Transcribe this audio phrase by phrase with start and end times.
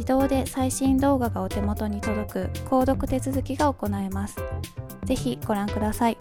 [0.00, 4.36] 自動で最新動画がお手元に届く購読手続きが行えます。
[5.04, 6.16] ぜひご覧ください。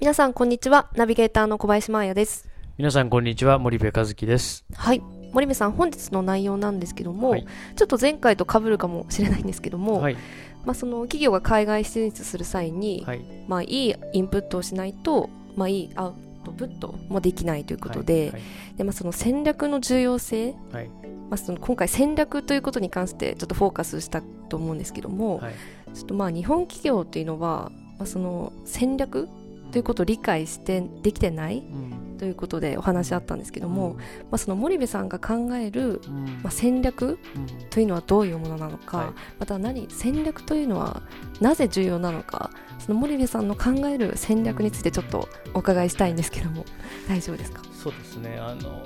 [0.00, 0.88] 皆さんこんにちは。
[0.96, 2.48] ナビゲーターの小林真彩です。
[2.78, 3.58] 皆さんこんにちは。
[3.58, 4.64] 森部和樹です。
[4.74, 5.02] はい。
[5.34, 7.46] 森部さん本日の内容なんですけども、はい。
[7.76, 10.16] ちょっと前回と被るかもしれないんですけども、はい。
[10.64, 13.20] まあ、その企業が海外進出する際に、はい。
[13.48, 16.14] まあ、いいインプットをしないと、まあ、いいアウ
[16.44, 18.42] トプットもできないということで,、はい。
[18.76, 20.88] でまあ、その戦略の重要性、はい。
[21.30, 25.54] まあ、その今回戦略ということに関してちょっとフォーカスしたと思うんですけども、はい。
[25.94, 29.28] ちょっとまあ日本企業っていうのは、まあ、その戦略
[29.72, 31.91] ということを理解してできてないうん
[32.22, 33.94] ということでお話あったんですけども、
[34.30, 36.24] まあ、その森部さんが考える、うん。
[36.40, 37.46] まあ、戦略うん。
[37.68, 39.06] というのはどういうものなのか、はい。
[39.40, 41.02] また何戦略というのは
[41.40, 46.64] なぜ重要なのかその森部さんの考える戦略についてちょっとお伺いしたいんですけども
[47.08, 47.60] 大丈夫ですか？
[47.72, 48.38] そうですね。
[48.38, 48.84] あの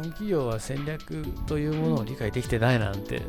[0.00, 3.22] 本企業は戦略というものを理解できてないなんて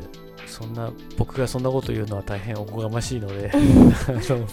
[0.46, 4.46] そんな僕がそんなこと言うのは大変おこがましいので あの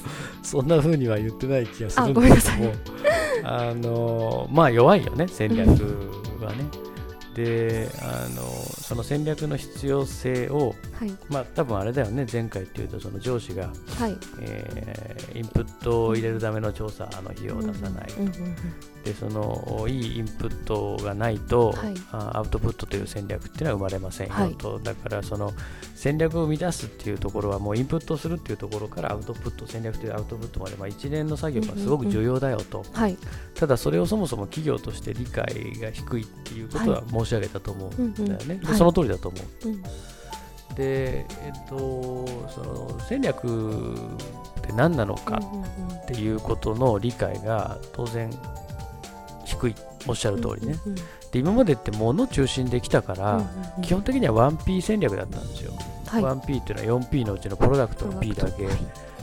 [0.43, 2.73] そんな風には言ってない気がするんですけども。
[3.41, 5.69] あのまあ弱いよね戦略
[6.41, 6.88] はね。
[7.35, 11.11] であのその戦略の必要性をはい。
[11.29, 14.17] まあ多分あれだよね前回っていうとその上司がはい。
[14.41, 18.55] えーインプットを入れるための調査の費用を出さない、うんうんうん
[19.03, 21.93] でそのいいインプットがないと、はい。
[22.11, 24.55] あアウトプットという戦略っていうのは生まれませんよはい。
[24.55, 25.53] と、だからその
[25.95, 33.17] 戦略を生み出すっていうところはもうインプットするっていうところからアウトプット戦略というアウトプットまで、まあ、一連の作業がすごく重要だよと、はい。
[33.55, 35.45] ただそれをそもそも企業として理解
[35.79, 38.59] が低いっていうことは申し上げたと思うんだよね、うんうん。
[38.59, 39.69] でその通りだと思う。
[39.69, 39.83] うん
[40.75, 43.95] で、えっと、その戦略
[44.59, 48.29] って何なのかうんうんうんっていうことの理解が当然
[49.45, 49.75] 低い。
[50.07, 50.97] おっしゃる通りね、うんうん
[51.31, 55.73] で今までって物中心できたから、うんうん基本的には 1P 戦略だったんですよ、
[56.07, 56.23] はい。
[56.23, 58.75] 1P っていうのは 4P のうちのプロダクトの P だけ、はい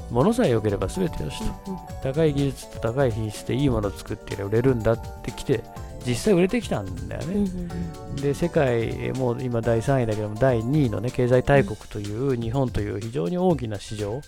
[0.08, 5.64] 物さえ良ければ全てよしと、うんうん高い技術と高い品質でいいものを作っていれば売れるんだってきて
[6.06, 14.22] 実際売れてきたんだよね、うんうんで世界もう今第3位だけども第2位の、ね、経済大国という日本という非常に大きな市場、うん。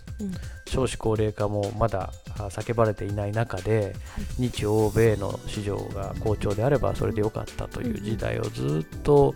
[0.66, 3.96] 少子高齢化もまだあ叫ばれていない中で、
[4.38, 9.34] 日欧米の市場が好調であればそれでよかったという時代をずっと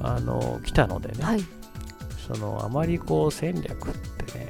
[0.00, 1.44] あの来たのでね、はい。
[2.26, 4.48] そのあまりこう戦略ってね、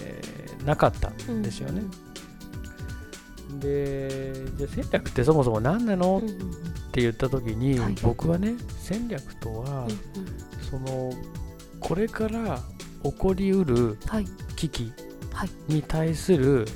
[0.00, 1.82] えーなかったんですよね。
[3.60, 7.94] でじゃあ戦略ってそもそも何なの、うんうんうんって言った時に、はい。
[8.02, 9.86] 僕はね戦略とは、
[10.68, 11.12] その
[11.78, 12.60] これから
[13.04, 14.26] 起こりうるはい。
[14.56, 14.92] 危機
[15.32, 15.50] はい。
[15.68, 16.66] に対する、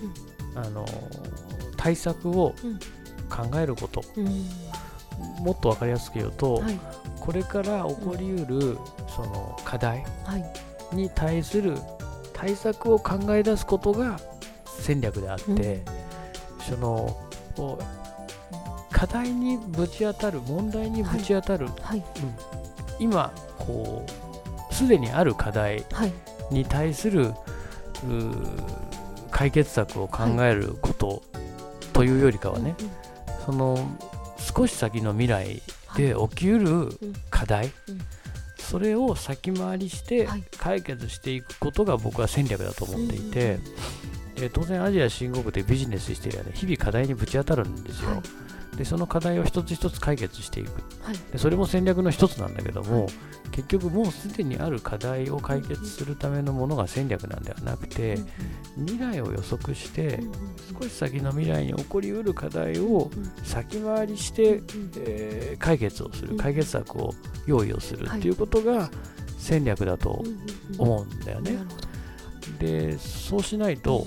[0.55, 0.87] あの
[1.76, 2.78] 対策をうん。
[3.28, 4.25] 考えること、うん。
[5.44, 6.78] もっと分かりやすく言うと、はい。
[7.19, 8.78] これから起こりうる
[9.08, 10.37] その課題は
[10.93, 10.96] い。
[10.96, 11.76] に対する
[12.32, 14.20] 対策を考え出すことが
[14.78, 15.82] 戦略であって、
[16.60, 17.20] その
[17.56, 17.84] こう
[18.94, 22.05] 課題にぶち当たる問題にぶち当たる、はい。
[23.00, 24.06] 今こ
[24.70, 26.12] うすでにある課題はい。
[26.50, 27.35] に対する
[29.32, 31.23] 解決策を考えること
[31.93, 32.76] というよりかはね、
[33.44, 33.76] その
[34.38, 35.61] 少し先の未来
[35.96, 36.88] で起きうる
[37.31, 37.99] 課題、うん。
[38.58, 40.44] それを先回りしてはい。
[40.56, 43.58] 解決していくことが僕は戦略だと思っていて、
[44.37, 48.20] で当然アジア新興国でビジネスしていればね日々課題にぶち当たるんですよ、はい
[48.76, 50.82] でその課題を一つ一つ解決していく。
[51.03, 51.17] はい。
[51.32, 53.12] でそれも戦略の一つなんだけども、はい
[53.55, 58.19] 結局もうすでにある課題を解決するためのものが戦略なんではなくて、
[58.76, 60.19] 未来を予測して
[60.76, 63.12] 少し先の未来に起こりうる課題を
[63.44, 64.61] 先回りして、
[64.99, 67.15] えー解決をするうん解決策を
[67.47, 68.91] 用意をするっていうことが
[69.38, 70.25] 戦略だと
[70.77, 71.56] 思うんだよね。
[72.59, 74.05] でそうしないと、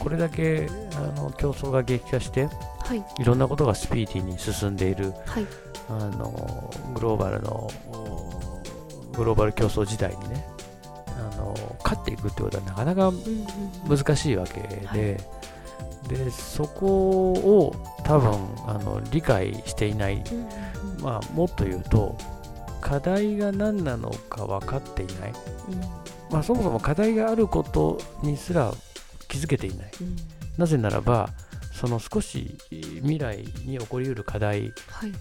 [0.00, 2.48] これだけあの競争が激化して
[2.84, 3.04] はい。
[3.18, 5.46] いろんなことがスピーディーに進んでいるはい。
[5.88, 8.30] あのグローバルのお
[9.16, 10.44] グローバル競争時代にね
[11.06, 13.12] あの勝っていくってことはなかなか
[13.88, 14.60] 難しいわけ
[14.94, 15.20] で,、
[16.08, 17.74] でそこを
[18.04, 18.32] 多分
[18.66, 20.22] あの理解していない、
[21.00, 22.16] まあ、もっと言うと
[22.80, 25.32] 課題が何なのか分かっていない、
[26.30, 28.72] まあ、そもそも課題があることにすら
[29.30, 29.90] 気づけていない。
[30.58, 31.30] なぜならば
[31.72, 35.12] その少し未来に起こりうる課題はい。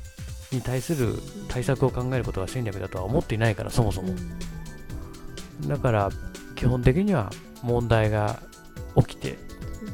[0.52, 1.14] に対する
[1.48, 4.14] 対策を考えることが戦略だとは思っていないからそもそも。
[5.68, 6.10] だから
[6.56, 7.30] 基本的には
[7.62, 8.40] 問題が
[8.98, 9.38] 起きて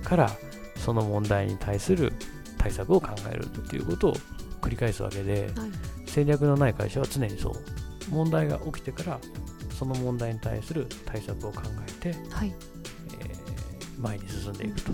[0.04, 0.32] から
[0.78, 2.14] その問題に対する
[2.58, 4.14] 対策を考えるっていうことを
[4.62, 5.70] 繰り返すわけではい。
[6.08, 7.54] 戦略のない会社は常にそう。
[8.10, 9.20] 問題が起きてから
[9.78, 11.62] その問題に対する対策を考
[12.06, 12.48] えて、はい。
[12.48, 12.95] えー
[13.98, 14.92] 前に進んでいくと。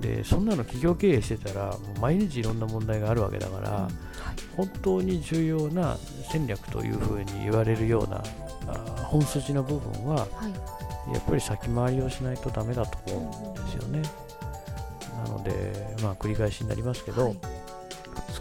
[0.00, 3.88] でそんなの企業経営してたらもう毎日いろんな問題があるわけだから、
[4.56, 5.96] 本当に重要な
[6.32, 8.22] 戦略というふうに言われるような
[9.04, 10.74] 本筋の部分ははい。
[11.12, 14.02] やっぱり先回りをしないとダメだと思うんですよね。
[15.26, 17.38] なので、まあ、繰り返しになりますけど、はい。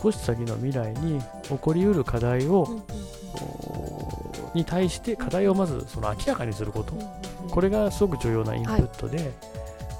[0.01, 2.85] 少し先の未来に起こりうる課題を、
[4.53, 6.93] に対して課題をまずその明らかにすること、
[7.49, 9.31] これがすごく重要なインプットで、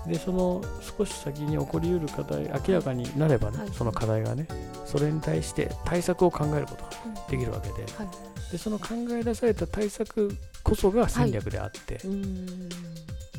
[0.07, 0.61] でその
[0.97, 3.69] 少し先に起こりうる課題明らかになればね、はい。
[3.71, 4.47] その課題がね
[4.85, 6.89] それに対して対策を考えることが
[7.29, 8.51] できるわけで,、はい。
[8.51, 12.69] でその考え出された対策こそが戦略であって、うん。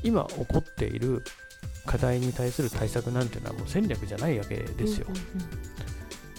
[0.03, 1.23] 今起こっている
[1.87, 5.07] 課題に対する対策なんていうのはもう戦略じゃないわけですよ。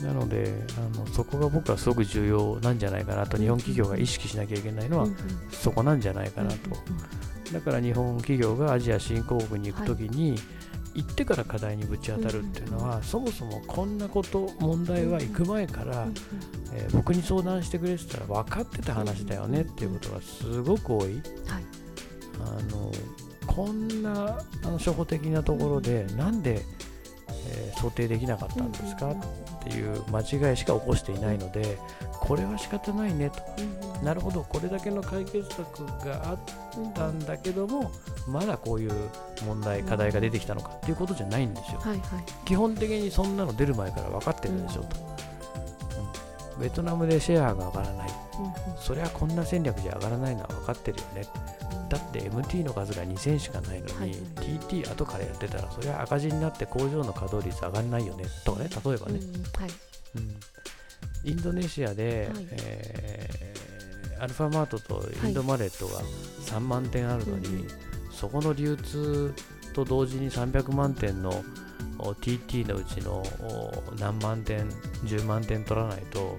[0.02, 5.08] なのであのそこが僕はすごく重要なんじゃないかなと日本企業が意識しなきゃいけないのは
[5.52, 6.58] そこなんじゃないかなと。
[7.54, 10.38] だから日本企業がアジア新興国に行くときに、
[10.96, 16.08] 行ってから課題にぶち当たるっていうのは、そもそもこんなこと問題は行く前から、
[16.74, 21.04] えー僕に相談してくれてたら分かってた話だよねっていうことがすごく多い。
[21.06, 21.22] はい。
[22.40, 22.92] あの
[23.46, 26.62] こんなあの初歩的なところで、なんで、
[27.48, 31.78] えー想定できなかったんですかっていう間違いしか起こしていないので、
[32.14, 33.38] これは仕方ないねと。
[34.04, 36.40] なるほど、これだけの解決策があっ
[36.94, 37.92] たんだけども、
[38.28, 38.92] まだこういう
[39.46, 41.80] 問題、課題が出てきたのかっていうことじゃないんですよ。
[41.80, 42.24] はいはい。
[42.46, 44.98] 基本的にそんなの出る前から分かってるでしょと。
[46.56, 46.62] うん。
[46.62, 48.10] ベトナムでシェアが上がらない。
[48.80, 51.28] そりゃこんな戦略じゃ上がらないのは分かってるよね。
[51.90, 54.12] だって MT の数が2000しかないのに、はい。
[54.12, 58.26] TT 後からやってたらそりゃ赤字になって工場の稼働率上がらないよね。
[58.44, 59.20] とかね、例えばね。
[59.58, 59.70] はい。
[60.16, 60.36] うん。
[61.24, 62.48] インドネシアで、はい。
[62.52, 63.65] えー
[64.20, 66.02] アルファマートとインドマレットが
[66.46, 67.68] 3万点あるのに、うん
[68.12, 69.34] そこの流通
[69.74, 71.44] と同時に300万点の
[72.00, 74.70] お TT のうちのお何万点
[75.04, 76.38] 10万点取らないと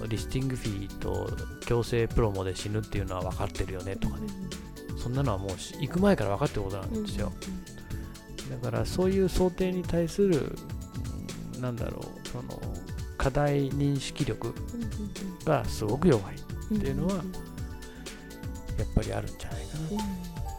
[0.00, 1.30] おリスティングフィーと
[1.66, 4.28] 強制プロモで死ぬっていうのは分かってるよねとかね。
[4.96, 7.32] そんなのはもうし行く前から分かってることなんですよ、
[8.62, 10.56] だからそういう想定に対する、
[11.56, 12.60] うんなんだろうその
[13.16, 14.52] 課題認識力
[15.44, 16.34] がすごく弱い
[16.76, 17.22] っていうのはやっ
[18.94, 19.88] ぱりあるんじゃないかな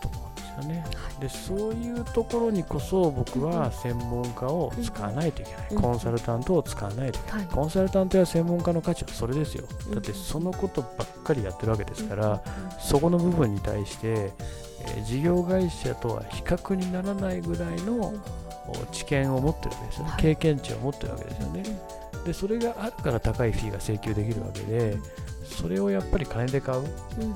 [0.01, 0.85] と思うんですよね。
[1.19, 7.55] でそういうところにこそ僕は専門家を使わないといけない、うんコンサルタントを使わないといけない、はい。
[7.55, 12.43] コンサルタントや専門家の価値はそれですよ、うんだってそのことばっかりやってるわけですから、
[12.79, 18.13] そこの部分に対して、えー事業会社とは比較にならないぐらいの、
[18.67, 20.21] お知見を持ってるわけですよね、はい。
[20.21, 21.63] 経験値を持ってるわけですよね、
[22.25, 24.97] でそれがあるから高いフィーが請求できるわけで、
[25.53, 26.79] それをやっぱり金で買う。
[26.79, 27.35] うんうん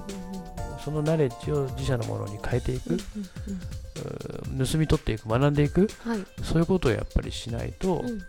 [0.84, 5.90] そのナレッジを自社のものに変えていく、うんうん盗み取っていく学んでいく。
[6.00, 6.20] はい。
[6.44, 8.22] そういうことをやっぱりしないと、うん。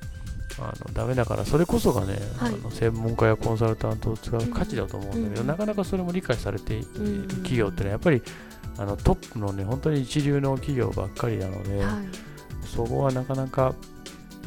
[0.58, 2.54] あのダメだからそれこそがね、はい。
[2.54, 8.22] あの専門家やコンサルタントを使う価値だと思うんだけど、うんなかなかそれも理解されているうん企業ってのはやっぱり
[8.76, 12.66] あのトップのね本当に一流の企業ばっかりなので、はい。
[12.66, 13.72] そこはなかなか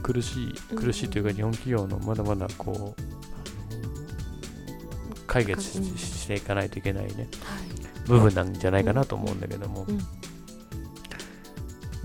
[0.03, 3.01] 苦しいうん苦しいというか日本企業のまだまだこう
[5.31, 7.13] 解決し,、ていかないといけないね。
[7.15, 7.27] はい。
[8.05, 9.91] 部分なんじゃないかなと思うんだけども、う